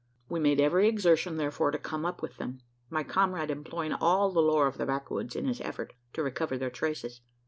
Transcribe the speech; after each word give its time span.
We 0.29 0.39
made 0.39 0.59
every 0.59 0.87
exertion, 0.87 1.37
therefore, 1.37 1.69
to 1.69 1.77
come 1.77 2.07
up 2.07 2.23
with 2.23 2.37
them 2.37 2.63
my 2.89 3.03
comrade 3.03 3.51
employing 3.51 3.93
all 3.93 4.31
the 4.31 4.41
lore 4.41 4.65
of 4.65 4.79
the 4.79 4.85
backwoods, 4.87 5.35
in 5.35 5.45
his 5.45 5.61
effort 5.61 5.93
to 6.13 6.23
recover 6.23 6.57
their 6.57 6.71
traces. 6.71 7.21